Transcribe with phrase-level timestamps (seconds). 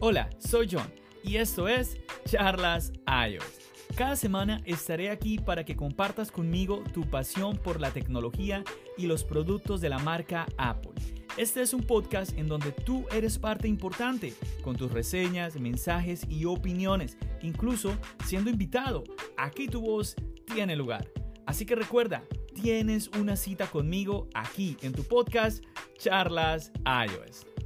[0.00, 0.92] Hola, soy John
[1.24, 3.44] y esto es Charlas iOS.
[3.96, 8.62] Cada semana estaré aquí para que compartas conmigo tu pasión por la tecnología
[8.96, 10.92] y los productos de la marca Apple.
[11.36, 16.44] Este es un podcast en donde tú eres parte importante, con tus reseñas, mensajes y
[16.44, 19.02] opiniones, incluso siendo invitado.
[19.36, 20.14] Aquí tu voz
[20.46, 21.08] tiene lugar.
[21.44, 22.22] Así que recuerda,
[22.54, 25.64] tienes una cita conmigo aquí en tu podcast
[25.98, 27.57] Charlas iOS.